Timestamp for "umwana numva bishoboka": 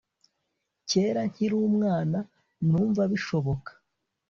1.69-3.71